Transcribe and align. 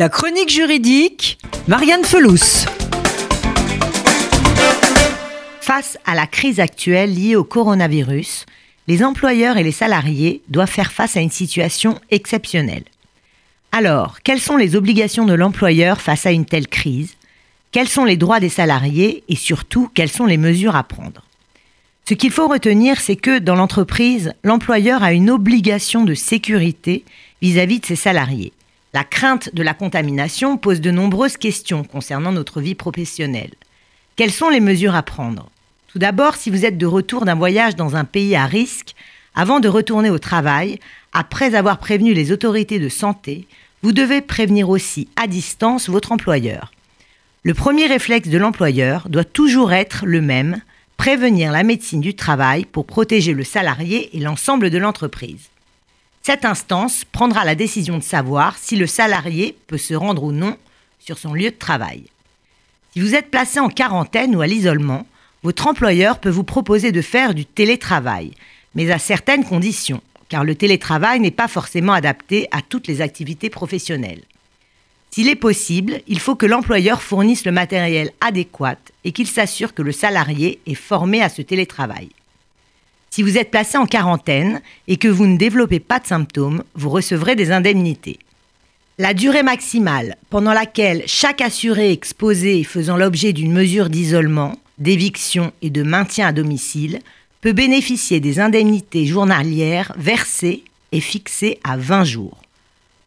La 0.00 0.08
chronique 0.08 0.48
juridique, 0.48 1.40
Marianne 1.66 2.04
Felous. 2.04 2.66
Face 5.60 5.98
à 6.06 6.14
la 6.14 6.28
crise 6.28 6.60
actuelle 6.60 7.12
liée 7.12 7.34
au 7.34 7.42
coronavirus, 7.42 8.46
les 8.86 9.02
employeurs 9.02 9.56
et 9.56 9.64
les 9.64 9.72
salariés 9.72 10.40
doivent 10.50 10.70
faire 10.70 10.92
face 10.92 11.16
à 11.16 11.20
une 11.20 11.32
situation 11.32 11.98
exceptionnelle. 12.12 12.84
Alors, 13.72 14.20
quelles 14.22 14.38
sont 14.38 14.56
les 14.56 14.76
obligations 14.76 15.26
de 15.26 15.34
l'employeur 15.34 16.00
face 16.00 16.26
à 16.26 16.30
une 16.30 16.46
telle 16.46 16.68
crise? 16.68 17.16
Quels 17.72 17.88
sont 17.88 18.04
les 18.04 18.16
droits 18.16 18.38
des 18.38 18.48
salariés 18.48 19.24
et 19.28 19.34
surtout, 19.34 19.90
quelles 19.92 20.08
sont 20.08 20.26
les 20.26 20.38
mesures 20.38 20.76
à 20.76 20.84
prendre? 20.84 21.24
Ce 22.08 22.14
qu'il 22.14 22.30
faut 22.30 22.46
retenir, 22.46 23.00
c'est 23.00 23.16
que 23.16 23.40
dans 23.40 23.56
l'entreprise, 23.56 24.32
l'employeur 24.44 25.02
a 25.02 25.12
une 25.12 25.28
obligation 25.28 26.04
de 26.04 26.14
sécurité 26.14 27.04
vis-à-vis 27.42 27.78
-vis 27.78 27.80
de 27.80 27.86
ses 27.86 27.96
salariés. 27.96 28.52
La 28.98 29.04
crainte 29.04 29.54
de 29.54 29.62
la 29.62 29.74
contamination 29.74 30.56
pose 30.56 30.80
de 30.80 30.90
nombreuses 30.90 31.36
questions 31.36 31.84
concernant 31.84 32.32
notre 32.32 32.60
vie 32.60 32.74
professionnelle. 32.74 33.52
Quelles 34.16 34.32
sont 34.32 34.48
les 34.48 34.58
mesures 34.58 34.96
à 34.96 35.04
prendre? 35.04 35.50
Tout 35.86 36.00
d'abord, 36.00 36.34
si 36.34 36.50
vous 36.50 36.64
êtes 36.64 36.78
de 36.78 36.84
retour 36.84 37.24
d'un 37.24 37.36
voyage 37.36 37.76
dans 37.76 37.94
un 37.94 38.04
pays 38.04 38.34
à 38.34 38.44
risque, 38.46 38.96
avant 39.36 39.60
de 39.60 39.68
retourner 39.68 40.10
au 40.10 40.18
travail, 40.18 40.80
après 41.12 41.54
avoir 41.54 41.78
prévenu 41.78 42.12
les 42.12 42.32
autorités 42.32 42.80
de 42.80 42.88
santé, 42.88 43.46
vous 43.84 43.92
devez 43.92 44.20
prévenir 44.20 44.68
aussi 44.68 45.06
à 45.14 45.28
distance 45.28 45.88
votre 45.88 46.10
employeur. 46.10 46.72
Le 47.44 47.54
premier 47.54 47.86
réflexe 47.86 48.28
de 48.28 48.38
l'employeur 48.38 49.08
doit 49.08 49.22
toujours 49.22 49.72
être 49.72 50.06
le 50.06 50.22
même, 50.22 50.60
prévenir 50.96 51.52
la 51.52 51.62
médecine 51.62 52.00
du 52.00 52.16
travail 52.16 52.64
pour 52.64 52.84
protéger 52.84 53.32
le 53.32 53.44
salarié 53.44 54.10
et 54.16 54.18
l'ensemble 54.18 54.70
de 54.70 54.78
l'entreprise. 54.78 55.50
Cette 56.28 56.44
instance 56.44 57.06
prendra 57.10 57.46
la 57.46 57.54
décision 57.54 57.96
de 57.96 58.02
savoir 58.02 58.58
si 58.58 58.76
le 58.76 58.86
salarié 58.86 59.56
peut 59.66 59.78
se 59.78 59.94
rendre 59.94 60.24
ou 60.24 60.30
non 60.30 60.58
sur 60.98 61.16
son 61.16 61.32
lieu 61.32 61.50
de 61.50 61.56
travail. 61.56 62.04
Si 62.92 63.00
vous 63.00 63.14
êtes 63.14 63.30
placé 63.30 63.60
en 63.60 63.70
quarantaine 63.70 64.36
ou 64.36 64.42
à 64.42 64.46
l'isolement, 64.46 65.06
votre 65.42 65.66
employeur 65.66 66.18
peut 66.18 66.28
vous 66.28 66.44
proposer 66.44 66.92
de 66.92 67.00
faire 67.00 67.32
du 67.32 67.46
télétravail, 67.46 68.32
mais 68.74 68.90
à 68.90 68.98
certaines 68.98 69.42
conditions, 69.42 70.02
car 70.28 70.44
le 70.44 70.54
télétravail 70.54 71.18
n'est 71.18 71.30
pas 71.30 71.48
forcément 71.48 71.94
adapté 71.94 72.46
à 72.50 72.60
toutes 72.60 72.88
les 72.88 73.00
activités 73.00 73.48
professionnelles. 73.48 74.24
S'il 75.10 75.30
est 75.30 75.34
possible, 75.34 76.02
il 76.08 76.20
faut 76.20 76.36
que 76.36 76.44
l'employeur 76.44 77.00
fournisse 77.00 77.46
le 77.46 77.52
matériel 77.52 78.10
adéquat 78.20 78.76
et 79.02 79.12
qu'il 79.12 79.28
s'assure 79.28 79.72
que 79.72 79.80
le 79.80 79.92
salarié 79.92 80.60
est 80.66 80.74
formé 80.74 81.22
à 81.22 81.30
ce 81.30 81.40
télétravail. 81.40 82.10
Si 83.18 83.24
vous 83.24 83.36
êtes 83.36 83.50
placé 83.50 83.76
en 83.76 83.86
quarantaine 83.86 84.62
et 84.86 84.96
que 84.96 85.08
vous 85.08 85.26
ne 85.26 85.36
développez 85.36 85.80
pas 85.80 85.98
de 85.98 86.06
symptômes, 86.06 86.62
vous 86.76 86.88
recevrez 86.88 87.34
des 87.34 87.50
indemnités. 87.50 88.20
La 88.96 89.12
durée 89.12 89.42
maximale 89.42 90.16
pendant 90.30 90.52
laquelle 90.52 91.02
chaque 91.08 91.40
assuré 91.40 91.90
exposé 91.90 92.62
faisant 92.62 92.96
l'objet 92.96 93.32
d'une 93.32 93.52
mesure 93.52 93.90
d'isolement, 93.90 94.54
d'éviction 94.78 95.52
et 95.62 95.70
de 95.70 95.82
maintien 95.82 96.28
à 96.28 96.32
domicile 96.32 97.00
peut 97.40 97.50
bénéficier 97.50 98.20
des 98.20 98.38
indemnités 98.38 99.04
journalières 99.04 99.92
versées 99.96 100.62
et 100.92 101.00
fixées 101.00 101.58
à 101.64 101.76
20 101.76 102.04
jours. 102.04 102.40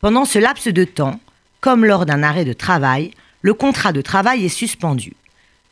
Pendant 0.00 0.24
ce 0.24 0.40
laps 0.40 0.66
de 0.66 0.82
temps, 0.82 1.20
comme 1.60 1.84
lors 1.84 2.04
d'un 2.04 2.24
arrêt 2.24 2.44
de 2.44 2.52
travail, 2.52 3.12
le 3.42 3.54
contrat 3.54 3.92
de 3.92 4.02
travail 4.02 4.44
est 4.44 4.48
suspendu. 4.48 5.12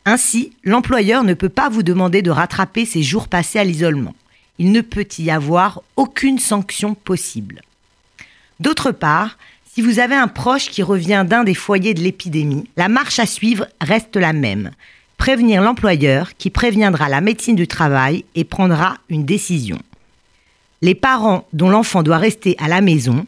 Ainsi, 0.05 0.53
l'employeur 0.63 1.25
ne 1.25 1.33
peut 1.33 1.49
pas 1.49 1.67
vous 1.67 1.83
demander 1.83 2.21
de 2.21 2.31
rattraper 2.31 2.85
ces 2.85 3.03
jours 3.03 3.27
passés 3.27 3.59
à 3.59 3.65
l'isolement 3.65 4.15
il 4.59 4.71
ne 4.71 4.81
peut 4.81 5.07
y 5.17 5.31
avoir 5.31 5.81
aucune 5.95 6.37
sanction 6.37 6.93
possible. 6.93 7.61
D'autre 8.59 8.91
part, 8.91 9.37
si 9.73 9.81
vous 9.81 9.99
avez 9.99 10.15
un 10.15 10.27
proche 10.27 10.69
qui 10.69 10.83
revient 10.83 11.25
d'un 11.27 11.45
des 11.45 11.53
foyers 11.55 11.93
de 11.93 12.01
l'épidémie, 12.01 12.65
la 12.75 12.89
marche 12.89 13.19
à 13.19 13.25
suivre 13.25 13.67
reste 13.79 14.17
la 14.17 14.33
même. 14.33 14.71
Prévenir 15.17 15.61
l'employeur 15.61 16.35
qui 16.37 16.49
préviendra 16.49 17.07
la 17.09 17.21
médecine 17.21 17.55
du 17.55 17.67
travail 17.67 18.25
et 18.35 18.43
prendra 18.43 18.97
une 19.09 19.25
décision. 19.25 19.79
Les 20.81 20.95
parents 20.95 21.47
dont 21.53 21.69
l'enfant 21.69 22.03
doit 22.03 22.17
rester 22.17 22.55
à 22.59 22.67
la 22.67 22.81
maison 22.81 23.25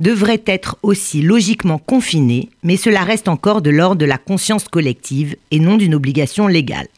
devraient 0.00 0.42
être 0.46 0.76
aussi 0.82 1.22
logiquement 1.22 1.78
confinés, 1.78 2.50
mais 2.62 2.76
cela 2.76 3.04
reste 3.04 3.28
encore 3.28 3.62
de 3.62 3.70
l'ordre 3.70 3.96
de 3.96 4.04
la 4.04 4.18
conscience 4.18 4.68
collective 4.68 5.36
et 5.50 5.60
non 5.60 5.76
d'une 5.76 5.94
obligation 5.94 6.48
légale. 6.48 6.88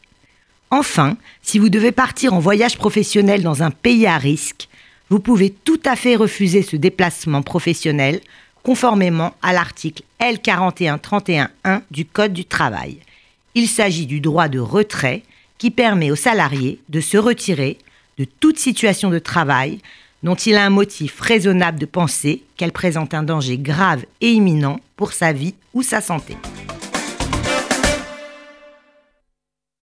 Enfin, 0.69 1.17
si 1.41 1.59
vous 1.59 1.69
devez 1.69 1.91
partir 1.91 2.33
en 2.33 2.39
voyage 2.39 2.77
professionnel 2.77 3.41
dans 3.41 3.63
un 3.63 3.71
pays 3.71 4.05
à 4.05 4.17
risque, 4.17 4.67
vous 5.09 5.19
pouvez 5.19 5.49
tout 5.49 5.79
à 5.85 5.95
fait 5.95 6.15
refuser 6.15 6.61
ce 6.61 6.75
déplacement 6.75 7.41
professionnel 7.41 8.19
conformément 8.63 9.33
à 9.41 9.53
l'article 9.53 10.03
L4131.1 10.19 11.81
du 11.89 12.05
Code 12.05 12.33
du 12.33 12.43
travail. 12.43 12.97
Il 13.55 13.67
s'agit 13.67 14.05
du 14.05 14.19
droit 14.19 14.49
de 14.49 14.59
retrait 14.59 15.23
qui 15.57 15.71
permet 15.71 16.11
aux 16.11 16.17
salariés 16.17 16.79
de 16.89 16.99
se 16.99 17.17
retirer 17.17 17.77
de 18.17 18.25
toute 18.25 18.59
situation 18.59 19.09
de 19.09 19.19
travail 19.19 19.79
dont 20.23 20.35
il 20.35 20.55
a 20.55 20.65
un 20.65 20.69
motif 20.69 21.21
raisonnable 21.21 21.79
de 21.79 21.85
penser 21.85 22.43
qu'elle 22.57 22.73
présente 22.73 23.13
un 23.13 23.23
danger 23.23 23.57
grave 23.57 24.03
et 24.19 24.31
imminent 24.31 24.79
pour 24.97 25.13
sa 25.13 25.31
vie 25.31 25.53
ou 25.73 25.83
sa 25.83 26.01
santé. 26.01 26.35